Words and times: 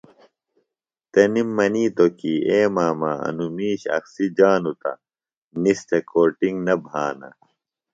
تنِم 1.11 1.47
منِیتوۡ 1.57 2.11
کیۡ 2.17 2.39
اے 2.49 2.59
ماما 2.75 3.11
انوۡ 3.27 3.51
مِیش 3.55 3.81
اخسی 3.97 4.25
جانوۡ 4.37 4.77
تہ 4.81 4.91
نِس 5.61 5.79
تھےۡ 5.87 6.05
کو 6.09 6.21
ٹِنگ 6.37 6.57
نہ 6.65 6.73
بھانہ 6.85 7.29